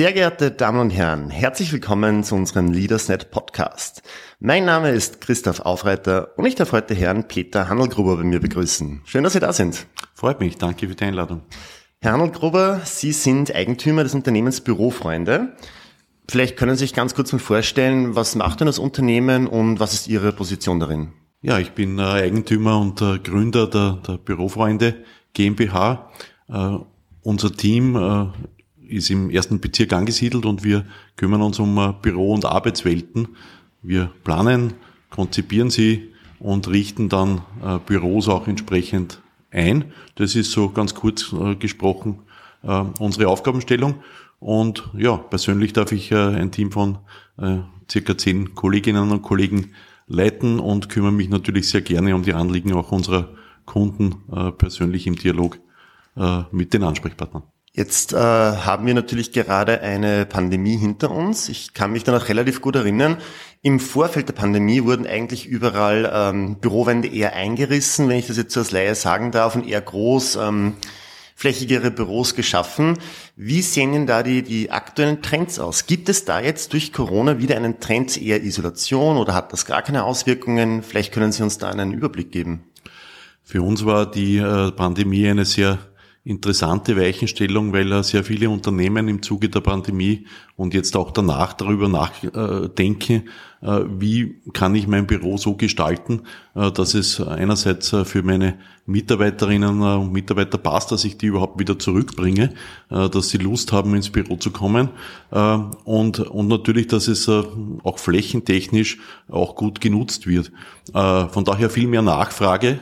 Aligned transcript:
Sehr 0.00 0.14
geehrte 0.14 0.50
Damen 0.50 0.80
und 0.80 0.90
Herren, 0.92 1.28
herzlich 1.28 1.74
willkommen 1.74 2.24
zu 2.24 2.34
unserem 2.34 2.72
LeadersNet 2.72 3.30
Podcast. 3.30 4.02
Mein 4.38 4.64
Name 4.64 4.92
ist 4.92 5.20
Christoph 5.20 5.60
Aufreiter 5.60 6.38
und 6.38 6.46
ich 6.46 6.54
darf 6.54 6.72
heute 6.72 6.94
Herrn 6.94 7.28
Peter 7.28 7.68
Handelgruber 7.68 8.16
bei 8.16 8.24
mir 8.24 8.40
begrüßen. 8.40 9.02
Schön, 9.04 9.24
dass 9.24 9.34
Sie 9.34 9.40
da 9.40 9.52
sind. 9.52 9.86
Freut 10.14 10.40
mich, 10.40 10.56
danke 10.56 10.88
für 10.88 10.94
die 10.94 11.04
Einladung. 11.04 11.42
Herr 12.00 12.12
Handelgruber, 12.12 12.80
Sie 12.84 13.12
sind 13.12 13.54
Eigentümer 13.54 14.02
des 14.02 14.14
Unternehmens 14.14 14.62
Bürofreunde. 14.62 15.54
Vielleicht 16.30 16.56
können 16.56 16.76
Sie 16.76 16.84
sich 16.84 16.94
ganz 16.94 17.14
kurz 17.14 17.30
mal 17.34 17.38
vorstellen, 17.38 18.16
was 18.16 18.36
macht 18.36 18.60
denn 18.60 18.68
das 18.68 18.78
Unternehmen 18.78 19.46
und 19.46 19.80
was 19.80 19.92
ist 19.92 20.08
Ihre 20.08 20.32
Position 20.32 20.80
darin? 20.80 21.12
Ja, 21.42 21.58
ich 21.58 21.72
bin 21.72 21.98
äh, 21.98 22.04
Eigentümer 22.04 22.80
und 22.80 23.02
äh, 23.02 23.18
Gründer 23.18 23.66
der, 23.66 23.98
der 24.08 24.16
Bürofreunde 24.16 25.04
GmbH. 25.34 26.10
Äh, 26.48 26.78
unser 27.22 27.52
Team 27.52 27.96
ist 28.90 29.10
im 29.10 29.30
ersten 29.30 29.60
Bezirk 29.60 29.92
angesiedelt 29.92 30.44
und 30.44 30.64
wir 30.64 30.84
kümmern 31.16 31.42
uns 31.42 31.58
um 31.58 31.78
äh, 31.78 31.92
Büro- 32.02 32.34
und 32.34 32.44
Arbeitswelten. 32.44 33.28
Wir 33.82 34.10
planen, 34.24 34.74
konzipieren 35.08 35.70
sie 35.70 36.10
und 36.38 36.68
richten 36.68 37.08
dann 37.08 37.42
äh, 37.64 37.78
Büros 37.84 38.28
auch 38.28 38.46
entsprechend 38.48 39.20
ein. 39.50 39.92
Das 40.16 40.34
ist 40.34 40.52
so 40.52 40.70
ganz 40.70 40.94
kurz 40.94 41.32
äh, 41.32 41.54
gesprochen 41.54 42.20
unsere 42.98 43.28
Aufgabenstellung. 43.28 44.02
Und 44.38 44.90
ja, 44.94 45.16
persönlich 45.16 45.72
darf 45.72 45.92
ich 45.92 46.12
ein 46.12 46.52
Team 46.52 46.70
von 46.72 46.98
circa 47.90 48.18
zehn 48.18 48.54
Kolleginnen 48.54 49.10
und 49.12 49.22
Kollegen 49.22 49.70
leiten 50.08 50.60
und 50.60 50.90
kümmere 50.90 51.10
mich 51.10 51.30
natürlich 51.30 51.70
sehr 51.70 51.80
gerne 51.80 52.14
um 52.14 52.22
die 52.22 52.34
Anliegen 52.34 52.74
auch 52.74 52.92
unserer 52.92 53.30
Kunden 53.64 54.16
persönlich 54.58 55.06
im 55.06 55.16
Dialog 55.16 55.58
mit 56.52 56.74
den 56.74 56.82
Ansprechpartnern. 56.82 57.44
Jetzt 57.72 58.12
äh, 58.12 58.16
haben 58.16 58.84
wir 58.86 58.94
natürlich 58.94 59.30
gerade 59.30 59.80
eine 59.80 60.26
Pandemie 60.26 60.76
hinter 60.76 61.12
uns. 61.12 61.48
Ich 61.48 61.72
kann 61.72 61.92
mich 61.92 62.02
da 62.02 62.10
noch 62.10 62.28
relativ 62.28 62.60
gut 62.60 62.74
erinnern. 62.74 63.18
Im 63.62 63.78
Vorfeld 63.78 64.28
der 64.28 64.32
Pandemie 64.32 64.82
wurden 64.82 65.06
eigentlich 65.06 65.46
überall 65.46 66.10
ähm, 66.12 66.56
Bürowände 66.56 67.06
eher 67.06 67.34
eingerissen, 67.34 68.08
wenn 68.08 68.18
ich 68.18 68.26
das 68.26 68.38
jetzt 68.38 68.54
so 68.54 68.60
als 68.60 68.72
Laie 68.72 68.94
sagen 68.96 69.30
darf, 69.30 69.54
und 69.54 69.68
eher 69.68 69.80
groß, 69.80 70.36
ähm, 70.36 70.74
flächigere 71.36 71.92
Büros 71.92 72.34
geschaffen. 72.34 72.98
Wie 73.36 73.62
sehen 73.62 73.92
denn 73.92 74.06
da 74.06 74.24
die, 74.24 74.42
die 74.42 74.72
aktuellen 74.72 75.22
Trends 75.22 75.60
aus? 75.60 75.86
Gibt 75.86 76.08
es 76.08 76.24
da 76.24 76.40
jetzt 76.40 76.72
durch 76.72 76.92
Corona 76.92 77.38
wieder 77.38 77.56
einen 77.56 77.78
Trend 77.78 78.20
eher 78.20 78.42
Isolation 78.42 79.16
oder 79.16 79.32
hat 79.32 79.52
das 79.52 79.64
gar 79.64 79.82
keine 79.82 80.04
Auswirkungen? 80.04 80.82
Vielleicht 80.82 81.12
können 81.12 81.30
Sie 81.30 81.44
uns 81.44 81.58
da 81.58 81.70
einen 81.70 81.92
Überblick 81.92 82.32
geben. 82.32 82.64
Für 83.44 83.62
uns 83.62 83.84
war 83.84 84.10
die 84.10 84.38
äh, 84.38 84.72
Pandemie 84.72 85.28
eine 85.28 85.44
sehr 85.44 85.78
interessante 86.24 86.96
Weichenstellung, 86.96 87.72
weil 87.72 88.02
sehr 88.04 88.24
viele 88.24 88.50
Unternehmen 88.50 89.08
im 89.08 89.22
Zuge 89.22 89.48
der 89.48 89.60
Pandemie 89.60 90.26
und 90.56 90.74
jetzt 90.74 90.96
auch 90.96 91.10
danach 91.10 91.54
darüber 91.54 91.88
nachdenken, 91.88 93.12
äh, 93.12 93.30
wie 93.62 94.40
kann 94.54 94.74
ich 94.74 94.86
mein 94.86 95.06
Büro 95.06 95.36
so 95.36 95.54
gestalten, 95.54 96.22
äh, 96.54 96.72
dass 96.72 96.94
es 96.94 97.20
einerseits 97.20 97.92
äh, 97.92 98.06
für 98.06 98.22
meine 98.22 98.58
Mitarbeiterinnen 98.86 99.82
und 99.82 100.12
Mitarbeiter 100.12 100.56
passt, 100.56 100.90
dass 100.92 101.04
ich 101.04 101.18
die 101.18 101.26
überhaupt 101.26 101.60
wieder 101.60 101.78
zurückbringe, 101.78 102.52
dass 102.88 103.28
sie 103.28 103.38
Lust 103.38 103.70
haben, 103.70 103.94
ins 103.94 104.10
Büro 104.10 104.34
zu 104.34 104.50
kommen 104.50 104.88
und, 105.84 106.18
und 106.18 106.48
natürlich, 106.48 106.88
dass 106.88 107.06
es 107.06 107.28
auch 107.28 107.98
flächentechnisch 108.00 108.98
auch 109.28 109.54
gut 109.54 109.80
genutzt 109.80 110.26
wird. 110.26 110.50
Von 110.92 111.44
daher 111.44 111.70
viel 111.70 111.86
mehr 111.86 112.02
Nachfrage 112.02 112.80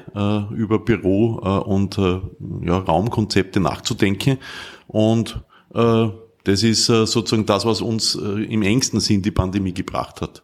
über 0.51 0.79
Büro 0.79 1.35
und 1.67 1.99
ja, 1.99 2.79
Raumkonzepte 2.79 3.61
nachzudenken 3.61 4.39
und 4.87 5.43
das 5.69 6.63
ist 6.63 6.87
sozusagen 6.87 7.45
das, 7.45 7.67
was 7.67 7.83
uns 7.83 8.15
im 8.15 8.63
engsten 8.63 9.01
Sinn 9.01 9.21
die 9.21 9.31
Pandemie 9.31 9.75
gebracht 9.75 10.23
hat. 10.23 10.43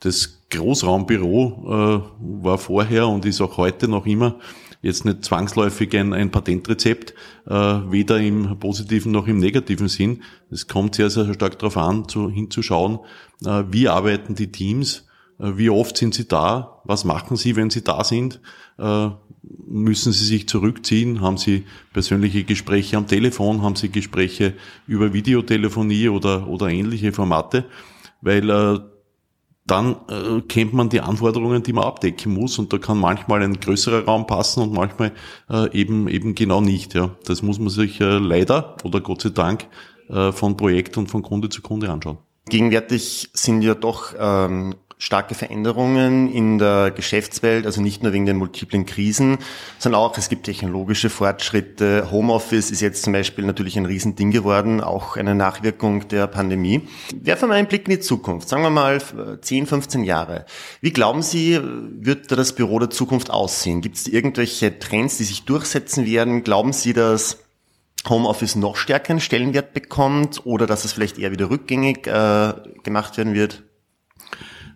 Das 0.00 0.40
Großraumbüro 0.50 1.64
äh, 1.66 2.42
war 2.42 2.58
vorher 2.58 3.06
und 3.08 3.24
ist 3.24 3.40
auch 3.40 3.56
heute 3.56 3.86
noch 3.86 4.06
immer 4.06 4.36
jetzt 4.82 5.04
nicht 5.04 5.24
zwangsläufig 5.24 5.94
ein, 5.96 6.12
ein 6.12 6.30
Patentrezept, 6.30 7.14
äh, 7.46 7.52
weder 7.52 8.18
im 8.18 8.58
positiven 8.58 9.12
noch 9.12 9.26
im 9.26 9.38
negativen 9.38 9.88
Sinn. 9.88 10.22
Es 10.50 10.68
kommt 10.68 10.94
sehr, 10.94 11.10
sehr 11.10 11.32
stark 11.34 11.58
darauf 11.58 11.76
an, 11.76 12.08
zu, 12.08 12.30
hinzuschauen, 12.30 13.00
äh, 13.44 13.64
wie 13.70 13.88
arbeiten 13.88 14.34
die 14.34 14.50
Teams, 14.50 15.06
äh, 15.38 15.52
wie 15.56 15.70
oft 15.70 15.96
sind 15.96 16.14
sie 16.14 16.26
da, 16.26 16.80
was 16.84 17.04
machen 17.04 17.36
sie, 17.36 17.56
wenn 17.56 17.70
sie 17.70 17.84
da 17.84 18.04
sind, 18.04 18.40
äh, 18.78 19.10
müssen 19.66 20.12
sie 20.12 20.24
sich 20.24 20.48
zurückziehen, 20.48 21.20
haben 21.20 21.36
sie 21.36 21.64
persönliche 21.92 22.44
Gespräche 22.44 22.96
am 22.96 23.06
Telefon, 23.06 23.62
haben 23.62 23.76
sie 23.76 23.90
Gespräche 23.90 24.54
über 24.86 25.12
Videotelefonie 25.12 26.08
oder, 26.08 26.48
oder 26.48 26.68
ähnliche 26.68 27.12
Formate, 27.12 27.66
weil 28.22 28.48
äh, 28.48 28.80
dann 29.70 29.96
äh, 30.08 30.40
kennt 30.42 30.72
man 30.72 30.88
die 30.88 31.00
Anforderungen, 31.00 31.62
die 31.62 31.72
man 31.72 31.84
abdecken 31.84 32.34
muss 32.34 32.58
und 32.58 32.72
da 32.72 32.78
kann 32.78 32.98
manchmal 32.98 33.42
ein 33.42 33.60
größerer 33.60 34.04
Raum 34.04 34.26
passen 34.26 34.62
und 34.62 34.72
manchmal 34.72 35.12
äh, 35.48 35.70
eben 35.78 36.08
eben 36.08 36.34
genau 36.34 36.60
nicht. 36.60 36.94
Ja, 36.94 37.10
das 37.24 37.42
muss 37.42 37.58
man 37.58 37.68
sich 37.68 38.00
äh, 38.00 38.18
leider 38.18 38.76
oder 38.82 39.00
Gott 39.00 39.22
sei 39.22 39.30
Dank 39.30 39.66
äh, 40.08 40.32
von 40.32 40.56
Projekt 40.56 40.96
und 40.96 41.08
von 41.08 41.22
Kunde 41.22 41.48
zu 41.48 41.62
Kunde 41.62 41.90
anschauen. 41.90 42.18
Gegenwärtig 42.48 43.30
sind 43.32 43.62
ja 43.62 43.74
doch 43.74 44.14
ähm, 44.18 44.74
starke 45.00 45.34
Veränderungen 45.34 46.30
in 46.30 46.58
der 46.58 46.90
Geschäftswelt, 46.90 47.64
also 47.64 47.80
nicht 47.80 48.02
nur 48.02 48.12
wegen 48.12 48.26
den 48.26 48.36
multiplen 48.36 48.84
Krisen, 48.84 49.38
sondern 49.78 50.02
auch 50.02 50.16
es 50.18 50.28
gibt 50.28 50.44
technologische 50.44 51.08
Fortschritte. 51.08 52.08
Homeoffice 52.10 52.70
ist 52.70 52.82
jetzt 52.82 53.02
zum 53.02 53.14
Beispiel 53.14 53.46
natürlich 53.46 53.78
ein 53.78 53.86
Riesending 53.86 54.30
geworden, 54.30 54.82
auch 54.82 55.16
eine 55.16 55.34
Nachwirkung 55.34 56.06
der 56.08 56.26
Pandemie. 56.26 56.82
Werfen 57.14 57.44
wir 57.44 57.48
mal 57.48 57.54
einen 57.54 57.68
Blick 57.68 57.88
in 57.88 57.94
die 57.94 58.00
Zukunft, 58.00 58.50
sagen 58.50 58.62
wir 58.62 58.68
mal 58.68 59.00
10, 59.40 59.66
15 59.66 60.04
Jahre. 60.04 60.44
Wie 60.82 60.92
glauben 60.92 61.22
Sie, 61.22 61.58
wird 61.62 62.30
da 62.30 62.36
das 62.36 62.54
Büro 62.54 62.78
der 62.78 62.90
Zukunft 62.90 63.30
aussehen? 63.30 63.80
Gibt 63.80 63.96
es 63.96 64.06
irgendwelche 64.06 64.78
Trends, 64.78 65.16
die 65.16 65.24
sich 65.24 65.46
durchsetzen 65.46 66.04
werden? 66.04 66.44
Glauben 66.44 66.74
Sie, 66.74 66.92
dass 66.92 67.38
Homeoffice 68.06 68.54
noch 68.54 68.76
stärkeren 68.76 69.20
Stellenwert 69.20 69.72
bekommt 69.72 70.44
oder 70.44 70.66
dass 70.66 70.84
es 70.84 70.92
vielleicht 70.92 71.18
eher 71.18 71.32
wieder 71.32 71.48
rückgängig 71.48 72.06
äh, 72.06 72.52
gemacht 72.82 73.16
werden 73.16 73.32
wird? 73.32 73.62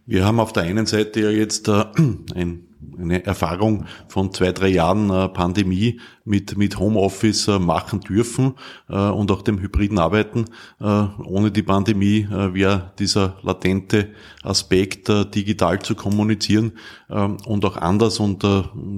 Wir 0.06 0.26
haben 0.26 0.38
auf 0.38 0.53
der 0.53 0.65
einen 0.65 0.87
Seite 0.87 1.20
ja 1.20 1.31
jetzt 1.31 1.69
äh, 1.69 1.84
ein, 2.34 2.66
eine 2.98 3.25
Erfahrung 3.25 3.87
von 4.06 4.32
zwei, 4.34 4.53
drei 4.53 4.69
Jahren 4.69 5.09
äh, 5.09 5.28
Pandemie 5.31 5.98
mit, 6.26 6.59
mit 6.59 6.78
Homeoffice 6.78 7.48
äh, 7.48 7.59
machen 7.59 8.00
dürfen 8.00 8.54
und 8.88 9.31
auch 9.31 9.42
dem 9.42 9.60
hybriden 9.60 9.98
Arbeiten. 9.98 10.47
Ohne 10.81 11.50
die 11.50 11.62
Pandemie 11.62 12.26
wäre 12.31 12.92
dieser 12.98 13.37
latente 13.42 14.10
Aspekt, 14.42 15.09
digital 15.34 15.81
zu 15.81 15.94
kommunizieren 15.94 16.72
und 17.09 17.65
auch 17.65 17.76
anders 17.76 18.21
und 18.21 18.42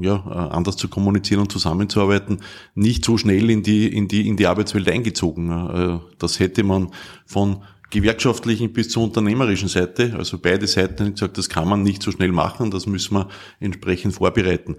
ja, 0.03 0.17
anders 0.25 0.77
zu 0.77 0.89
kommunizieren 0.89 1.41
und 1.41 1.53
zusammenzuarbeiten, 1.53 2.43
nicht 2.75 3.05
so 3.05 3.19
schnell 3.19 3.51
in 3.51 3.63
die, 3.63 3.89
in 3.89 4.09
die, 4.09 4.29
in 4.29 4.37
die 4.37 4.47
Arbeitswelt 4.47 4.89
eingezogen. 4.89 6.01
das 6.19 6.39
hätte 6.39 6.63
man 6.63 6.91
von 7.27 7.63
gewerkschaftlichen 7.91 8.73
bis 8.73 8.89
zur 8.91 9.05
unternehmerischen 9.05 9.69
Seite. 9.69 10.15
Also 10.17 10.39
beide 10.39 10.67
Seiten 10.67 11.05
haben 11.05 11.15
gesagt, 11.15 11.39
das 11.39 11.49
kann 11.49 11.69
man 11.69 11.83
nicht 11.83 12.03
so 12.03 12.11
schnell 12.11 12.33
machen, 12.33 12.71
das 12.71 12.87
müssen 12.87 13.15
wir 13.15 13.29
entsprechend 13.61 14.15
vorbereiten. 14.15 14.77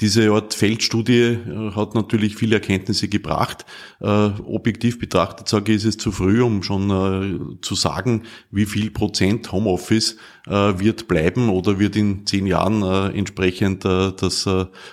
Diese 0.00 0.30
Art 0.30 0.54
Feldstudie 0.54 1.20
äh, 1.20 1.72
hat 1.76 1.94
natürlich 1.94 2.36
viele 2.36 2.54
Erkenntnisse 2.54 3.08
gebracht. 3.08 3.66
Äh, 4.00 4.06
objektiv 4.06 4.98
betrachtet 4.98 5.48
sage 5.48 5.72
ich, 5.72 5.78
ist 5.78 5.84
es 5.84 5.98
zu 5.98 6.10
früh, 6.10 6.42
um 6.42 6.62
schon 6.62 6.90
äh, 6.90 7.60
zu 7.60 7.74
sagen, 7.74 8.22
wie 8.50 8.64
viel 8.64 8.90
Prozent 8.90 9.52
Homeoffice 9.52 10.16
wird 10.46 11.06
bleiben 11.06 11.50
oder 11.50 11.78
wird 11.78 11.96
in 11.96 12.24
zehn 12.26 12.46
Jahren 12.46 12.82
entsprechend 13.14 13.84
das, 13.84 14.48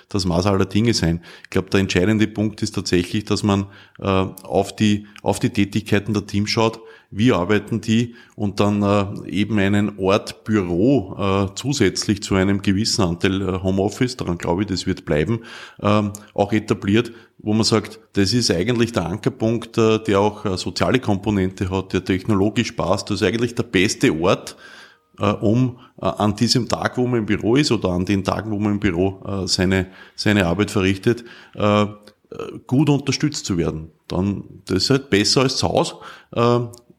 das 0.08 0.24
Maß 0.26 0.44
aller 0.44 0.66
Dinge 0.66 0.92
sein. 0.92 1.22
Ich 1.44 1.50
glaube, 1.50 1.70
der 1.70 1.80
entscheidende 1.80 2.28
Punkt 2.28 2.62
ist 2.62 2.74
tatsächlich, 2.74 3.24
dass 3.24 3.42
man 3.42 3.66
auf 3.98 4.76
die, 4.76 5.06
auf 5.22 5.40
die 5.40 5.48
Tätigkeiten 5.48 6.12
der 6.12 6.26
Teams 6.26 6.50
schaut, 6.50 6.80
wie 7.10 7.32
arbeiten 7.32 7.80
die 7.80 8.14
und 8.36 8.60
dann 8.60 8.82
äh, 8.82 9.30
eben 9.30 9.58
einen 9.58 9.98
Ort 9.98 10.44
Büro 10.44 11.16
äh, 11.18 11.54
zusätzlich 11.54 12.22
zu 12.22 12.34
einem 12.34 12.60
gewissen 12.60 13.02
Anteil 13.02 13.40
äh, 13.40 13.62
Homeoffice, 13.62 14.16
daran 14.16 14.36
glaube 14.36 14.62
ich, 14.62 14.68
das 14.68 14.86
wird 14.86 15.06
bleiben, 15.06 15.40
ähm, 15.80 16.12
auch 16.34 16.52
etabliert, 16.52 17.12
wo 17.38 17.54
man 17.54 17.64
sagt, 17.64 17.98
das 18.12 18.34
ist 18.34 18.50
eigentlich 18.50 18.92
der 18.92 19.06
Ankerpunkt, 19.06 19.78
äh, 19.78 19.98
der 20.00 20.20
auch 20.20 20.44
äh, 20.44 20.58
soziale 20.58 20.98
Komponente 20.98 21.70
hat, 21.70 21.94
der 21.94 22.04
technologisch 22.04 22.72
passt, 22.72 23.08
das 23.08 23.22
ist 23.22 23.26
eigentlich 23.26 23.54
der 23.54 23.62
beste 23.62 24.12
Ort, 24.20 24.56
äh, 25.18 25.30
um 25.30 25.78
an 25.96 26.36
diesem 26.36 26.68
Tag, 26.68 26.96
wo 26.96 27.06
man 27.06 27.20
im 27.20 27.26
Büro 27.26 27.56
ist 27.56 27.72
oder 27.72 27.88
an 27.88 28.04
den 28.04 28.22
Tagen, 28.22 28.52
wo 28.52 28.58
man 28.58 28.74
im 28.74 28.78
Büro 28.78 29.20
seine, 29.46 29.88
seine 30.14 30.46
Arbeit 30.46 30.70
verrichtet, 30.70 31.24
gut 32.68 32.88
unterstützt 32.88 33.44
zu 33.44 33.58
werden. 33.58 33.90
Dann, 34.06 34.44
das 34.66 34.84
ist 34.84 34.90
halt 34.90 35.10
besser 35.10 35.40
als 35.40 35.56
zu 35.56 35.68
Hause. 35.68 35.96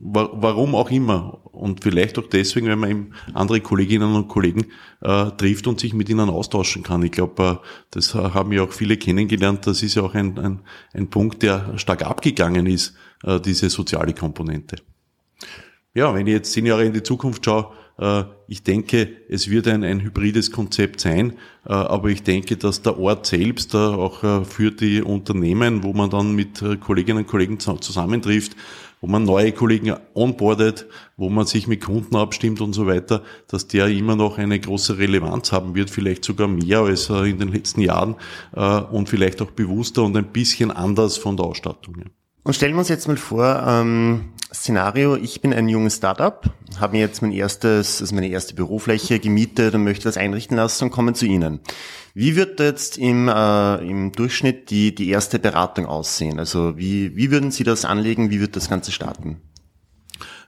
Warum 0.02 0.76
auch 0.76 0.92
immer. 0.92 1.40
Und 1.52 1.84
vielleicht 1.84 2.18
auch 2.18 2.28
deswegen, 2.28 2.68
wenn 2.68 2.80
man 2.80 2.90
eben 2.90 3.12
andere 3.34 3.60
Kolleginnen 3.60 4.16
und 4.16 4.30
Kollegen 4.30 4.68
äh, 5.02 5.32
trifft 5.32 5.68
und 5.68 5.80
sich 5.80 5.94
mit 5.94 6.08
ihnen 6.08 6.30
austauschen 6.30 6.84
kann. 6.84 7.04
Ich 7.04 7.12
glaube, 7.12 7.60
äh, 7.62 7.68
das 7.92 8.16
haben 8.16 8.54
ja 8.54 8.64
auch 8.64 8.72
viele 8.72 8.96
kennengelernt. 8.96 9.68
Das 9.68 9.84
ist 9.84 9.96
ja 9.96 10.04
auch 10.04 10.16
ein, 10.16 10.38
ein, 10.40 10.60
ein 10.94 11.10
Punkt, 11.10 11.44
der 11.44 11.78
stark 11.78 12.04
abgegangen 12.04 12.66
ist 12.66 12.96
äh, 13.24 13.42
diese 13.42 13.70
soziale 13.70 14.14
Komponente. 14.14 14.78
Ja, 15.94 16.14
wenn 16.14 16.28
ich 16.28 16.34
jetzt 16.34 16.54
zehn 16.54 16.66
Jahre 16.66 16.86
in 16.86 16.94
die 16.94 17.04
Zukunft 17.04 17.44
schaue, 17.44 17.74
äh, 18.00 18.24
ich 18.48 18.64
denke, 18.64 19.10
es 19.28 19.50
wird 19.50 19.68
ein, 19.68 19.84
ein 19.84 20.02
hybrides 20.02 20.52
Konzept 20.52 21.02
sein, 21.02 21.34
äh, 21.66 21.74
aber 21.74 22.10
ich 22.10 22.24
denke, 22.24 22.58
dass 22.58 22.82
der 22.82 22.98
Ort 22.98 23.26
selbst 23.26 23.76
auch 23.76 24.24
äh, 24.24 24.46
für 24.46 24.72
die 24.72 25.02
Unternehmen, 25.02 25.84
wo 25.84 25.94
man 25.94 26.10
dann 26.10 26.34
mit 26.34 26.64
Kolleginnen 26.80 27.20
und 27.20 27.28
Kollegen 27.28 27.60
zusammentrifft, 27.60 28.56
wo 29.02 29.08
man 29.08 29.24
neue 29.24 29.52
Kollegen 29.52 29.96
onboardet, 30.14 30.88
wo 31.18 31.30
man 31.30 31.46
sich 31.46 31.68
mit 31.68 31.82
Kunden 31.84 32.16
abstimmt 32.16 32.62
und 32.62 32.74
so 32.74 32.86
weiter, 32.88 33.24
dass 33.48 33.68
der 33.68 33.88
immer 33.88 34.16
noch 34.16 34.38
eine 34.38 34.60
große 34.60 34.98
Relevanz 34.98 35.52
haben 35.52 35.76
wird, 35.76 35.90
vielleicht 35.90 36.26
sogar 36.26 36.48
mehr 36.48 36.80
als 36.80 37.10
in 37.10 37.40
den 37.40 37.52
letzten 37.54 37.82
Jahren 37.82 38.16
und 38.92 39.10
vielleicht 39.10 39.42
auch 39.42 39.52
bewusster 39.52 40.04
und 40.04 40.18
ein 40.18 40.32
bisschen 40.32 40.72
anders 40.72 41.18
von 41.18 41.38
der 41.38 41.46
Ausstattung. 41.46 42.04
Und 42.50 42.56
stellen 42.56 42.74
wir 42.74 42.80
uns 42.80 42.90
jetzt 42.90 43.08
mal 43.08 43.16
vor, 43.16 43.64
ähm, 43.68 44.34
Szenario, 44.52 45.16
ich 45.16 45.40
bin 45.40 45.54
ein 45.54 45.70
junges 45.70 45.98
Startup, 45.98 46.52
habe 46.80 46.94
mir 46.94 47.00
jetzt 47.00 47.22
mein 47.22 47.32
erstes, 47.32 48.02
also 48.02 48.16
meine 48.16 48.30
erste 48.30 48.56
Bürofläche 48.56 49.20
gemietet 49.20 49.76
und 49.76 49.84
möchte 49.84 50.06
das 50.06 50.18
einrichten 50.18 50.58
lassen 50.58 50.86
und 50.86 50.90
komme 50.90 51.14
zu 51.14 51.28
Ihnen. 51.28 51.60
Wie 52.16 52.36
wird 52.36 52.60
jetzt 52.60 52.98
im, 52.98 53.28
äh, 53.28 53.76
im 53.88 54.14
Durchschnitt 54.14 54.72
die, 54.72 54.96
die 54.96 55.10
erste 55.10 55.38
Beratung 55.38 55.86
aussehen? 55.86 56.40
Also 56.40 56.76
wie, 56.76 57.16
wie 57.16 57.30
würden 57.30 57.52
Sie 57.52 57.64
das 57.64 57.86
anlegen? 57.86 58.32
Wie 58.32 58.42
wird 58.42 58.56
das 58.56 58.68
Ganze 58.68 58.92
starten? 58.92 59.42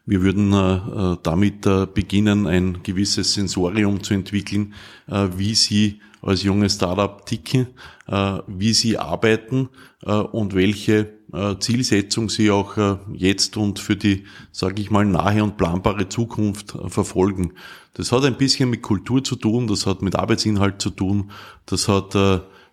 Wir 0.08 0.24
würden 0.24 0.54
äh, 0.54 1.18
damit 1.22 1.68
äh, 1.68 1.86
beginnen, 1.86 2.48
ein 2.48 2.82
gewisses 2.82 3.36
Sensorium 3.36 4.02
zu 4.02 4.16
entwickeln, 4.16 4.74
äh, 5.08 5.28
wie 5.38 5.54
Sie 5.54 6.02
als 6.22 6.44
junges 6.44 6.76
Startup 6.76 7.26
ticken, 7.26 7.68
äh, 8.08 8.40
wie 8.48 8.74
Sie 8.74 8.98
arbeiten 8.98 9.70
äh, 10.04 10.14
und 10.14 10.54
welche 10.54 11.14
äh, 11.34 11.58
Zielsetzung 11.60 12.30
Sie 12.30 12.52
auch 12.52 12.78
jetzt 13.14 13.58
und 13.58 13.80
für 13.80 13.96
die, 13.96 14.26
sage 14.52 14.82
ich 14.82 14.92
mal, 14.92 15.06
nahe 15.06 15.44
und 15.44 15.58
planbare 15.58 16.10
Zukunft 16.10 16.78
verfolgen. 16.88 17.54
Das 17.94 18.12
hat 18.12 18.24
ein 18.24 18.38
bisschen 18.38 18.70
mit 18.70 18.82
Kultur 18.82 19.24
zu 19.24 19.36
tun, 19.36 19.68
das 19.68 19.86
hat 19.86 20.02
mit 20.02 20.16
Arbeitsinhalt 20.16 20.82
zu 20.82 20.90
tun, 20.92 21.32
das 21.66 21.88
hat 21.88 22.16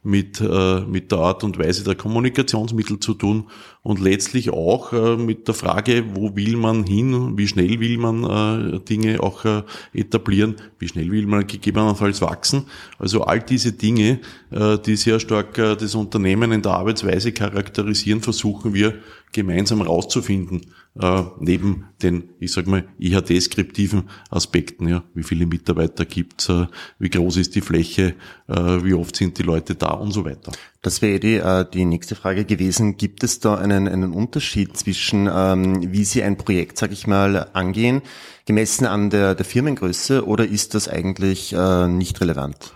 mit, 0.08 0.40
äh, 0.40 0.81
mit 0.81 1.12
der 1.12 1.19
Art 1.19 1.44
und 1.44 1.58
Weise 1.58 1.84
der 1.84 1.94
Kommunikationsmittel 1.94 2.99
zu 2.99 3.12
tun 3.12 3.44
und 3.82 4.00
letztlich 4.00 4.50
auch 4.50 4.93
äh, 4.94 5.16
mit 5.16 5.46
der 5.46 5.55
Frage, 5.55 6.05
wo 6.14 6.34
will 6.34 6.56
man 6.56 6.84
hin, 6.84 7.37
wie 7.37 7.46
schnell 7.46 7.78
will 7.78 7.99
man 7.99 8.25
äh, 8.25 8.81
Dinge 8.81 9.22
auch 9.22 9.44
etablieren, 9.93 10.56
wie 10.78 10.88
schnell 10.88 11.10
will 11.10 11.26
man 11.26 11.46
gegebenenfalls 11.46 12.22
wachsen. 12.22 12.64
Also 12.99 13.22
all 13.22 13.40
diese 13.40 13.72
Dinge, 13.72 14.20
die 14.50 14.96
sehr 14.96 15.20
stark 15.20 15.55
das 15.55 15.94
Unternehmen 15.94 16.52
in 16.52 16.62
der 16.62 16.72
Arbeitsweise 16.72 17.32
charakterisieren, 17.32 18.22
versuchen 18.22 18.75
wir 18.75 18.94
gemeinsam 19.32 19.82
rauszufinden 19.82 20.62
äh, 21.00 21.23
neben 21.39 21.87
den, 22.03 22.31
ich 22.41 22.53
sag 22.53 22.67
mal, 22.67 22.85
IHD-skriptiven 22.99 24.05
Aspekten, 24.31 24.89
ja, 24.89 25.05
wie 25.15 25.23
viele 25.23 25.47
Mitarbeiter 25.47 26.05
gibt's, 26.05 26.49
äh, 26.49 26.67
wie 26.99 27.11
groß 27.11 27.37
ist 27.37 27.55
die 27.55 27.61
Fläche, 27.61 28.15
äh, 28.49 28.55
wie 28.55 28.95
oft 28.95 29.17
sind 29.17 29.39
die 29.39 29.43
Leute 29.43 29.75
da 29.75 29.91
und 29.91 30.12
so 30.12 30.25
weiter. 30.25 30.53
Das 30.83 31.03
wäre 31.03 31.21
die, 31.21 31.37
äh, 31.37 31.65
die 31.73 31.85
nächste 31.85 32.15
Frage 32.15 32.45
gewesen. 32.45 32.97
Gibt 32.97 33.23
es 33.23 33.41
da 33.41 33.55
einen, 33.55 33.89
einen 33.89 34.12
Unterschied 34.12 34.77
zwischen, 34.77 35.29
ähm, 35.33 35.93
wie 35.93 36.05
Sie 36.05 36.23
ein 36.23 36.37
Projekt, 36.37 36.79
sag 36.79 36.93
ich 36.93 37.06
mal, 37.06 37.49
angehen, 37.53 38.03
gemessen 38.47 38.87
an 38.87 39.11
der, 39.11 39.35
der 39.35 39.44
Firmengröße, 39.44 40.27
oder 40.27 40.47
ist 40.47 40.75
das 40.75 40.89
eigentlich 40.89 41.53
äh, 41.53 41.89
nicht 41.89 42.21
relevant? 42.21 42.73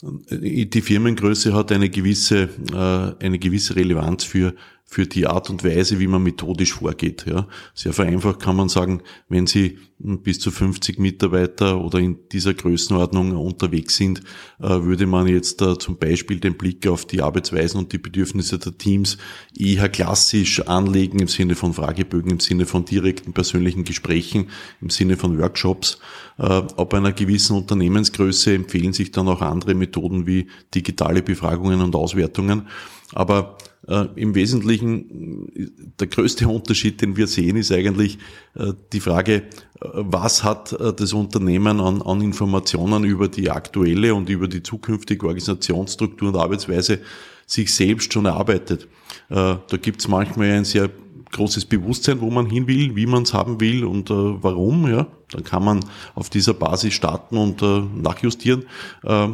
Die 0.00 0.80
Firmengröße 0.80 1.54
hat 1.54 1.72
eine 1.72 1.90
gewisse, 1.90 2.48
äh, 2.72 3.24
eine 3.24 3.38
gewisse 3.40 3.74
Relevanz 3.74 4.22
für 4.22 4.54
für 4.90 5.06
die 5.06 5.26
Art 5.26 5.50
und 5.50 5.64
Weise, 5.64 6.00
wie 6.00 6.06
man 6.06 6.22
methodisch 6.22 6.72
vorgeht. 6.72 7.26
Ja. 7.28 7.46
Sehr 7.74 7.92
vereinfacht 7.92 8.40
kann 8.40 8.56
man 8.56 8.70
sagen, 8.70 9.02
wenn 9.28 9.46
Sie 9.46 9.78
bis 9.98 10.40
zu 10.40 10.50
50 10.50 10.98
Mitarbeiter 10.98 11.84
oder 11.84 11.98
in 11.98 12.20
dieser 12.32 12.54
Größenordnung 12.54 13.36
unterwegs 13.36 13.96
sind, 13.96 14.22
äh, 14.60 14.68
würde 14.68 15.06
man 15.06 15.26
jetzt 15.26 15.60
äh, 15.60 15.76
zum 15.78 15.98
Beispiel 15.98 16.40
den 16.40 16.56
Blick 16.56 16.86
auf 16.86 17.04
die 17.04 17.20
Arbeitsweisen 17.20 17.78
und 17.80 17.92
die 17.92 17.98
Bedürfnisse 17.98 18.58
der 18.58 18.78
Teams 18.78 19.18
eher 19.54 19.90
klassisch 19.90 20.60
anlegen 20.60 21.18
im 21.18 21.28
Sinne 21.28 21.54
von 21.54 21.74
Fragebögen, 21.74 22.30
im 22.30 22.40
Sinne 22.40 22.64
von 22.64 22.86
direkten 22.86 23.34
persönlichen 23.34 23.84
Gesprächen, 23.84 24.48
im 24.80 24.88
Sinne 24.88 25.18
von 25.18 25.38
Workshops. 25.38 25.98
Äh, 26.38 26.44
ab 26.44 26.94
einer 26.94 27.12
gewissen 27.12 27.56
Unternehmensgröße 27.56 28.54
empfehlen 28.54 28.94
sich 28.94 29.10
dann 29.10 29.28
auch 29.28 29.42
andere 29.42 29.74
Methoden 29.74 30.26
wie 30.26 30.46
digitale 30.74 31.22
Befragungen 31.22 31.82
und 31.82 31.94
Auswertungen. 31.94 32.68
Aber 33.14 33.56
äh, 33.88 34.06
Im 34.16 34.34
Wesentlichen, 34.34 35.50
der 35.98 36.08
größte 36.08 36.46
Unterschied, 36.46 37.00
den 37.00 37.16
wir 37.16 37.26
sehen, 37.26 37.56
ist 37.56 37.72
eigentlich 37.72 38.18
äh, 38.54 38.72
die 38.92 39.00
Frage, 39.00 39.34
äh, 39.34 39.42
was 39.80 40.44
hat 40.44 40.72
äh, 40.72 40.92
das 40.92 41.14
Unternehmen 41.14 41.80
an, 41.80 42.02
an 42.02 42.20
Informationen 42.20 43.04
über 43.04 43.28
die 43.28 43.50
aktuelle 43.50 44.14
und 44.14 44.28
über 44.28 44.46
die 44.46 44.62
zukünftige 44.62 45.26
Organisationsstruktur 45.26 46.28
und 46.28 46.36
Arbeitsweise 46.36 47.00
sich 47.46 47.74
selbst 47.74 48.12
schon 48.12 48.26
erarbeitet. 48.26 48.88
Äh, 49.30 49.56
da 49.66 49.76
gibt 49.80 50.00
es 50.00 50.08
manchmal 50.08 50.50
ein 50.50 50.64
sehr 50.66 50.90
großes 51.32 51.66
Bewusstsein, 51.66 52.20
wo 52.20 52.30
man 52.30 52.46
hin 52.46 52.66
will, 52.66 52.96
wie 52.96 53.06
man 53.06 53.22
es 53.22 53.34
haben 53.34 53.60
will 53.60 53.84
und 53.84 54.10
äh, 54.10 54.14
warum. 54.14 54.90
Ja, 54.90 55.06
dann 55.30 55.44
kann 55.44 55.64
man 55.64 55.80
auf 56.14 56.30
dieser 56.30 56.54
Basis 56.54 56.94
starten 56.94 57.36
und 57.36 57.62
äh, 57.62 57.82
nachjustieren. 57.94 58.64
Äh, 59.04 59.28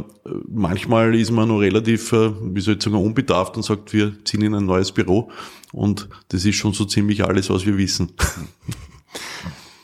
manchmal 0.49 1.14
ist 1.14 1.31
man 1.31 1.49
noch 1.49 1.58
relativ, 1.58 2.12
äh, 2.12 2.32
wie 2.43 2.61
soll 2.61 2.76
ich 2.76 2.82
sagen, 2.82 2.96
unbedarft 2.96 3.56
und 3.56 3.62
sagt, 3.62 3.93
wir 3.93 4.25
ziehen 4.25 4.43
in 4.43 4.55
ein 4.55 4.67
neues 4.67 4.93
Büro 4.93 5.31
und 5.73 6.08
das 6.29 6.44
ist 6.44 6.56
schon 6.56 6.73
so 6.73 6.85
ziemlich 6.85 7.25
alles, 7.25 7.50
was 7.50 7.67
wir 7.67 7.76
wissen. 7.79 8.12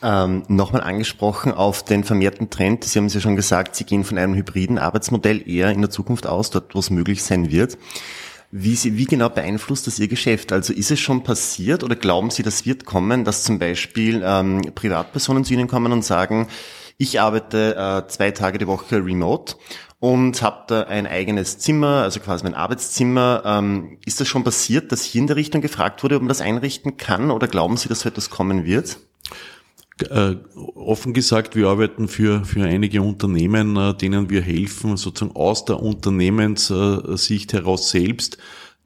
Ähm, 0.02 0.44
Nochmal 0.48 0.80
angesprochen 0.82 1.52
auf 1.52 1.84
den 1.84 2.04
vermehrten 2.04 2.48
Trend. 2.48 2.84
Sie 2.84 2.98
haben 2.98 3.06
es 3.06 3.14
ja 3.14 3.20
schon 3.20 3.36
gesagt, 3.36 3.76
Sie 3.76 3.84
gehen 3.84 4.04
von 4.04 4.16
einem 4.16 4.34
hybriden 4.34 4.78
Arbeitsmodell 4.78 5.46
eher 5.46 5.70
in 5.72 5.82
der 5.82 5.90
Zukunft 5.90 6.26
aus, 6.26 6.50
dort 6.50 6.74
wo 6.74 6.78
es 6.78 6.88
möglich 6.88 7.22
sein 7.22 7.50
wird. 7.50 7.76
Wie, 8.52 8.75
Sie, 8.75 8.97
wie 8.97 9.05
genau 9.05 9.29
beeinflusst 9.29 9.87
das 9.87 10.00
Ihr 10.00 10.08
Geschäft? 10.08 10.52
Also 10.52 10.73
ist 10.73 10.91
es 10.91 10.99
schon 10.99 11.23
passiert 11.23 11.85
oder 11.85 11.94
glauben 11.94 12.31
Sie, 12.31 12.43
das 12.43 12.67
wird 12.67 12.85
kommen, 12.85 13.25
dass 13.25 13.44
zum 13.44 13.61
Beispiel 13.61 14.23
ähm, 14.25 14.62
Privatpersonen 14.75 15.44
zu 15.44 15.55
Ihnen 15.55 15.69
kommen 15.69 15.93
und 15.93 16.05
sagen, 16.05 16.49
ich 16.97 17.20
arbeite 17.20 17.76
äh, 17.76 18.08
zwei 18.08 18.32
Tage 18.32 18.58
die 18.58 18.67
Woche 18.67 18.97
remote 18.97 19.55
und 20.00 20.42
habe 20.42 20.64
da 20.66 20.83
ein 20.83 21.07
eigenes 21.07 21.59
Zimmer, 21.59 22.02
also 22.02 22.19
quasi 22.19 22.42
mein 22.42 22.54
Arbeitszimmer. 22.54 23.42
Ähm, 23.45 23.99
ist 24.04 24.21
das 24.21 24.26
schon 24.26 24.42
passiert, 24.42 24.90
dass 24.90 25.04
hier 25.04 25.21
in 25.21 25.28
der 25.28 25.37
Richtung 25.37 25.61
gefragt 25.61 26.02
wurde, 26.02 26.16
ob 26.16 26.23
man 26.23 26.28
das 26.28 26.40
einrichten 26.40 26.97
kann 26.97 27.30
oder 27.30 27.47
glauben 27.47 27.76
Sie, 27.76 27.88
dass 27.88 28.00
so 28.00 28.09
etwas 28.09 28.30
kommen 28.30 28.64
wird? 28.64 28.99
Äh, 30.02 30.37
offen 30.75 31.12
gesagt, 31.12 31.57
wir 31.57 31.69
arbeiten 31.69 32.09
für, 32.09 32.45
für 32.45 32.64
einige 32.64 33.02
Unternehmen, 33.02 33.76
äh, 33.76 33.95
denen 33.95 34.30
wir 34.30 34.42
helfen, 34.42 34.97
sozusagen 34.97 35.37
aus 35.37 35.64
der 35.64 35.83
Unternehmenssicht 35.83 37.52
heraus 37.52 37.90
selbst 37.90 38.38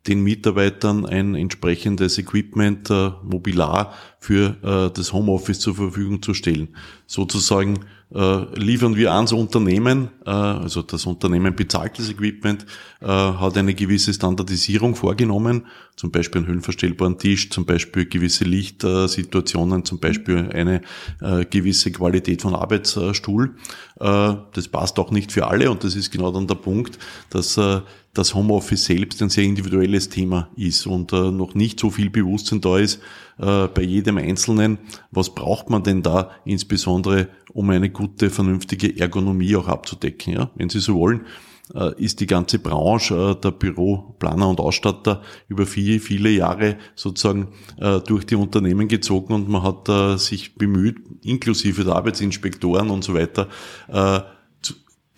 den 0.06 0.22
Mitarbeitern 0.22 1.06
ein 1.06 1.34
entsprechendes 1.34 2.18
Equipment, 2.18 2.90
äh, 2.90 3.10
Mobilar 3.22 3.94
für 4.18 4.56
äh, 4.62 4.94
das 4.94 5.12
Homeoffice 5.12 5.60
zur 5.60 5.74
Verfügung 5.74 6.22
zu 6.22 6.34
stellen. 6.34 6.68
Sozusagen 7.06 7.80
äh, 8.14 8.60
liefern 8.60 8.96
wir 8.96 9.12
ans 9.12 9.32
Unternehmen, 9.32 10.10
äh, 10.24 10.30
also 10.30 10.82
das 10.82 11.06
Unternehmen 11.06 11.56
bezahlt 11.56 11.98
das 11.98 12.10
Equipment, 12.10 12.64
äh, 13.00 13.06
hat 13.06 13.56
eine 13.56 13.74
gewisse 13.74 14.12
Standardisierung 14.12 14.94
vorgenommen, 14.94 15.66
zum 15.96 16.10
Beispiel 16.10 16.42
einen 16.42 16.48
höhenverstellbaren 16.48 17.18
Tisch, 17.18 17.50
zum 17.50 17.64
Beispiel 17.66 18.06
gewisse 18.06 18.44
Lichtsituationen, 18.44 19.84
zum 19.84 19.98
Beispiel 19.98 20.50
eine 20.52 20.82
äh, 21.20 21.44
gewisse 21.44 21.90
Qualität 21.92 22.42
von 22.42 22.54
Arbeitsstuhl. 22.54 23.56
Äh, 23.98 24.34
das 24.52 24.68
passt 24.68 24.98
auch 24.98 25.10
nicht 25.10 25.32
für 25.32 25.46
alle 25.46 25.70
und 25.70 25.82
das 25.82 25.96
ist 25.96 26.10
genau 26.10 26.30
dann 26.30 26.46
der 26.46 26.56
Punkt, 26.56 26.98
dass 27.30 27.56
äh, 27.56 27.80
das 28.14 28.34
Homeoffice 28.34 28.84
selbst 28.84 29.20
ein 29.22 29.28
sehr 29.28 29.44
individuelles 29.44 30.08
Thema 30.08 30.48
ist 30.56 30.86
und 30.86 31.12
äh, 31.12 31.30
noch 31.30 31.54
nicht 31.54 31.80
so 31.80 31.90
viel 31.90 32.10
Bewusstsein 32.10 32.60
da 32.60 32.78
ist 32.78 33.00
äh, 33.38 33.66
bei 33.68 33.82
jedem 33.82 34.18
Einzelnen, 34.18 34.78
was 35.10 35.34
braucht 35.34 35.68
man 35.68 35.82
denn 35.82 36.02
da 36.02 36.30
insbesondere, 36.44 37.28
um 37.52 37.68
eine 37.70 37.90
gute, 37.90 38.30
vernünftige 38.30 38.98
Ergonomie 38.98 39.56
auch 39.56 39.68
abzudecken. 39.68 40.32
Ja? 40.32 40.50
Wenn 40.54 40.70
Sie 40.70 40.80
so 40.80 40.94
wollen, 40.94 41.26
äh, 41.74 41.94
ist 41.96 42.20
die 42.20 42.26
ganze 42.26 42.58
Branche 42.58 43.36
äh, 43.36 43.40
der 43.40 43.50
Büroplaner 43.50 44.48
und 44.48 44.60
Ausstatter 44.60 45.22
über 45.48 45.64
viele, 45.64 45.98
viele 45.98 46.28
Jahre 46.28 46.76
sozusagen 46.94 47.48
äh, 47.80 48.00
durch 48.00 48.26
die 48.26 48.34
Unternehmen 48.34 48.86
gezogen 48.86 49.32
und 49.32 49.48
man 49.48 49.62
hat 49.62 50.20
sich 50.20 50.56
bemüht, 50.56 50.98
inklusive 51.22 51.84
der 51.84 51.96
Arbeitsinspektoren 51.96 52.90
und 52.90 53.02
so 53.02 53.14
weiter, 53.14 53.48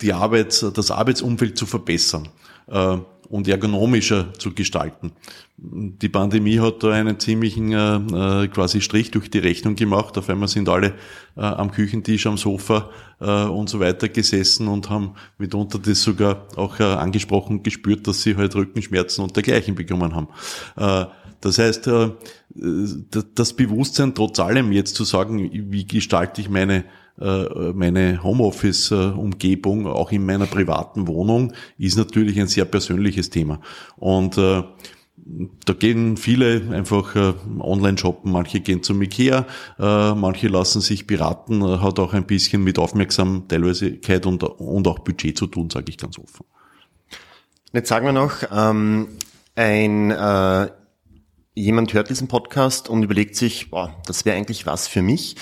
die 0.01 0.13
Arbeit, 0.13 0.65
das 0.75 0.91
Arbeitsumfeld 0.91 1.57
zu 1.57 1.65
verbessern. 1.65 2.29
Äh, 2.67 2.97
und 3.29 3.47
ergonomischer 3.47 4.33
zu 4.35 4.53
gestalten. 4.53 5.11
Die 5.57 6.09
Pandemie 6.09 6.59
hat 6.59 6.83
da 6.83 6.91
einen 6.91 7.19
ziemlichen 7.19 7.73
äh, 7.73 8.43
äh, 8.43 8.47
quasi 8.47 8.81
Strich 8.81 9.11
durch 9.11 9.29
die 9.29 9.39
Rechnung 9.39 9.75
gemacht. 9.75 10.17
Auf 10.17 10.29
einmal 10.29 10.47
sind 10.47 10.69
alle 10.69 10.93
äh, 11.35 11.41
am 11.41 11.71
Küchentisch, 11.71 12.25
am 12.27 12.37
Sofa 12.37 12.89
äh, 13.19 13.43
und 13.43 13.69
so 13.69 13.79
weiter 13.79 14.07
gesessen 14.07 14.67
und 14.67 14.89
haben 14.89 15.15
mitunter 15.37 15.79
das 15.79 16.03
sogar 16.03 16.47
auch 16.55 16.79
äh, 16.79 16.83
angesprochen 16.83 17.63
gespürt, 17.63 18.07
dass 18.07 18.21
sie 18.21 18.37
halt 18.37 18.55
Rückenschmerzen 18.55 19.23
und 19.23 19.35
dergleichen 19.35 19.75
bekommen 19.75 20.15
haben. 20.15 20.27
Äh, 20.77 21.11
das 21.41 21.59
heißt, 21.59 21.87
äh, 21.87 22.11
das 23.35 23.53
Bewusstsein 23.53 24.15
trotz 24.15 24.39
allem 24.39 24.71
jetzt 24.71 24.95
zu 24.95 25.03
sagen, 25.03 25.49
wie 25.51 25.85
gestalte 25.85 26.41
ich 26.41 26.49
meine 26.49 26.85
meine 27.19 28.21
Homeoffice-Umgebung 28.21 29.87
auch 29.87 30.11
in 30.11 30.25
meiner 30.25 30.45
privaten 30.45 31.07
Wohnung 31.07 31.53
ist 31.77 31.97
natürlich 31.97 32.39
ein 32.39 32.47
sehr 32.47 32.65
persönliches 32.65 33.29
Thema. 33.31 33.59
Und 33.95 34.37
äh, 34.37 34.63
da 35.65 35.73
gehen 35.73 36.15
viele 36.15 36.69
einfach 36.71 37.15
äh, 37.15 37.33
online 37.59 37.97
shoppen, 37.97 38.31
manche 38.31 38.59
gehen 38.59 38.83
zum 38.83 39.01
Ikea, 39.01 39.45
äh, 39.79 40.13
manche 40.13 40.47
lassen 40.47 40.81
sich 40.81 41.07
beraten, 41.07 41.61
äh, 41.61 41.79
hat 41.79 41.99
auch 41.99 42.13
ein 42.13 42.25
bisschen 42.25 42.63
mit 42.63 42.79
Aufmerksamkeit 42.79 44.25
und, 44.25 44.43
und 44.43 44.87
auch 44.87 44.99
Budget 44.99 45.37
zu 45.37 45.47
tun, 45.47 45.69
sage 45.69 45.85
ich 45.89 45.97
ganz 45.97 46.17
offen. 46.17 46.45
Jetzt 47.73 47.89
sagen 47.89 48.05
wir 48.05 48.13
noch, 48.13 48.43
ähm, 48.51 49.07
ein 49.55 50.11
äh, 50.11 50.69
jemand 51.55 51.93
hört 51.93 52.09
diesen 52.09 52.27
Podcast 52.27 52.87
und 52.87 53.03
überlegt 53.03 53.35
sich, 53.35 53.71
boah, 53.71 53.93
das 54.05 54.23
wäre 54.23 54.37
eigentlich 54.37 54.65
was 54.65 54.87
für 54.87 55.01
mich. 55.01 55.35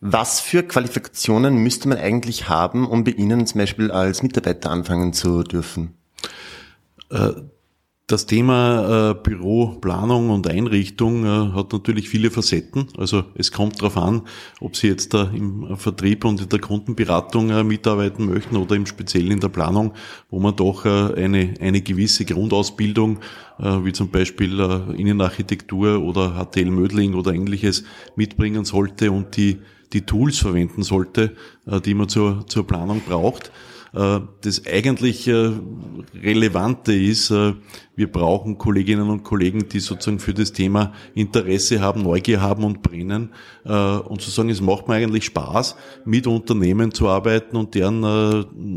Was 0.00 0.38
für 0.38 0.62
Qualifikationen 0.62 1.56
müsste 1.56 1.88
man 1.88 1.98
eigentlich 1.98 2.48
haben, 2.48 2.86
um 2.86 3.02
bei 3.02 3.10
Ihnen 3.10 3.46
zum 3.46 3.58
Beispiel 3.58 3.90
als 3.90 4.22
Mitarbeiter 4.22 4.70
anfangen 4.70 5.12
zu 5.12 5.42
dürfen? 5.42 5.94
Äh, 7.10 7.32
das 8.06 8.24
Thema 8.24 9.10
äh, 9.10 9.14
Büroplanung 9.14 10.30
und 10.30 10.46
Einrichtung 10.46 11.24
äh, 11.24 11.52
hat 11.52 11.72
natürlich 11.72 12.08
viele 12.08 12.30
Facetten. 12.30 12.86
Also 12.96 13.24
es 13.34 13.50
kommt 13.50 13.82
darauf 13.82 13.98
an, 13.98 14.22
ob 14.60 14.76
Sie 14.76 14.86
jetzt 14.86 15.12
im 15.12 15.76
Vertrieb 15.76 16.24
und 16.24 16.40
in 16.40 16.48
der 16.48 16.60
Kundenberatung 16.60 17.66
mitarbeiten 17.66 18.24
möchten 18.26 18.56
oder 18.56 18.76
im 18.76 18.86
Speziellen 18.86 19.32
in 19.32 19.40
der 19.40 19.48
Planung, 19.48 19.94
wo 20.30 20.38
man 20.38 20.54
doch 20.54 20.86
eine, 20.86 21.54
eine 21.60 21.82
gewisse 21.82 22.24
Grundausbildung, 22.24 23.18
wie 23.58 23.92
zum 23.92 24.10
Beispiel 24.10 24.58
Innenarchitektur 24.96 26.00
oder 26.00 26.42
HTL 26.42 26.70
Mödling 26.70 27.14
oder 27.14 27.34
ähnliches 27.34 27.84
mitbringen 28.16 28.64
sollte 28.64 29.12
und 29.12 29.36
die, 29.36 29.58
die 29.92 30.02
Tools 30.02 30.38
verwenden 30.38 30.82
sollte, 30.82 31.34
äh, 31.66 31.80
die 31.80 31.94
man 31.94 32.08
zur, 32.08 32.46
zur 32.46 32.66
Planung 32.66 33.02
braucht. 33.06 33.50
Äh, 33.94 34.20
das 34.42 34.66
eigentlich 34.66 35.26
äh, 35.28 35.52
Relevante 36.22 36.92
ist, 36.92 37.30
wir 37.30 38.12
brauchen 38.12 38.58
Kolleginnen 38.58 39.08
und 39.08 39.24
Kollegen, 39.24 39.68
die 39.68 39.80
sozusagen 39.80 40.20
für 40.20 40.34
das 40.34 40.52
Thema 40.52 40.92
Interesse 41.14 41.80
haben, 41.80 42.02
Neugier 42.02 42.40
haben 42.40 42.62
und 42.62 42.80
brennen 42.82 43.30
und 43.64 44.20
zu 44.20 44.30
sagen, 44.30 44.50
es 44.50 44.60
macht 44.60 44.86
mir 44.86 44.94
eigentlich 44.94 45.24
Spaß, 45.24 45.74
mit 46.04 46.28
Unternehmen 46.28 46.92
zu 46.92 47.08
arbeiten 47.08 47.56
und 47.56 47.74
deren 47.74 48.04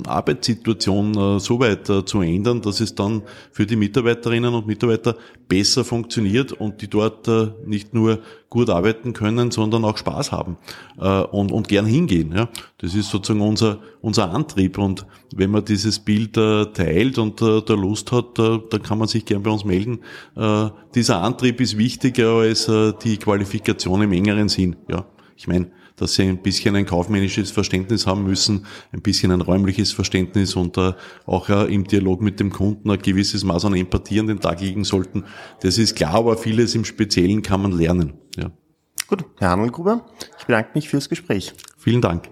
Arbeitssituation 0.07 1.39
so 1.39 1.59
weit 1.59 1.85
zu 1.85 2.21
ändern, 2.21 2.63
dass 2.63 2.79
es 2.79 2.95
dann 2.95 3.21
für 3.51 3.67
die 3.67 3.75
Mitarbeiterinnen 3.75 4.55
und 4.55 4.65
Mitarbeiter 4.65 5.15
besser 5.47 5.85
funktioniert 5.85 6.51
und 6.51 6.81
die 6.81 6.87
dort 6.87 7.29
nicht 7.67 7.93
nur 7.93 8.21
gut 8.51 8.69
arbeiten 8.69 9.13
können, 9.13 9.49
sondern 9.49 9.83
auch 9.85 9.97
Spaß 9.97 10.31
haben 10.31 10.57
und, 10.97 11.51
und 11.51 11.67
gern 11.69 11.85
hingehen. 11.85 12.33
Ja. 12.35 12.49
Das 12.77 12.93
ist 12.93 13.09
sozusagen 13.09 13.41
unser, 13.41 13.79
unser 14.01 14.31
Antrieb 14.31 14.77
und 14.77 15.05
wenn 15.35 15.51
man 15.51 15.65
dieses 15.65 15.99
Bild 15.99 16.37
äh, 16.37 16.65
teilt 16.65 17.17
und 17.17 17.41
äh, 17.41 17.61
der 17.61 17.77
Lust 17.77 18.11
hat, 18.11 18.37
äh, 18.39 18.59
dann 18.69 18.81
kann 18.81 18.97
man 18.97 19.07
sich 19.07 19.25
gern 19.25 19.43
bei 19.43 19.51
uns 19.51 19.63
melden. 19.63 19.99
Äh, 20.35 20.69
dieser 20.95 21.21
Antrieb 21.21 21.61
ist 21.61 21.77
wichtiger 21.77 22.39
als 22.39 22.67
äh, 22.67 22.93
die 23.03 23.17
Qualifikation 23.17 24.01
im 24.01 24.11
engeren 24.11 24.49
Sinn. 24.49 24.75
Ja, 24.89 25.05
ich 25.35 25.47
meine, 25.47 25.71
dass 25.95 26.15
sie 26.15 26.23
ein 26.23 26.41
bisschen 26.41 26.75
ein 26.75 26.85
kaufmännisches 26.85 27.51
Verständnis 27.51 28.07
haben 28.07 28.23
müssen, 28.23 28.65
ein 28.91 29.01
bisschen 29.01 29.31
ein 29.31 29.41
räumliches 29.41 29.91
Verständnis 29.91 30.55
und 30.55 30.77
äh, 30.77 30.93
auch 31.25 31.49
äh, 31.49 31.73
im 31.73 31.85
Dialog 31.85 32.21
mit 32.21 32.39
dem 32.39 32.51
Kunden 32.51 32.89
ein 32.89 32.99
gewisses 32.99 33.43
Maß 33.43 33.65
an 33.65 33.75
Empathie 33.75 34.19
an 34.19 34.27
den 34.27 34.39
Tag 34.39 34.61
legen 34.61 34.83
sollten. 34.83 35.25
Das 35.61 35.77
ist 35.77 35.95
klar, 35.95 36.15
aber 36.15 36.37
vieles 36.37 36.75
im 36.75 36.85
Speziellen 36.85 37.41
kann 37.41 37.61
man 37.61 37.71
lernen. 37.71 38.13
Ja. 38.37 38.51
Gut, 39.07 39.25
Herr 39.37 39.49
Hamelgruber, 39.49 40.05
ich 40.39 40.45
bedanke 40.45 40.71
mich 40.75 40.89
fürs 40.89 41.09
Gespräch. 41.09 41.53
Vielen 41.77 42.01
Dank. 42.01 42.29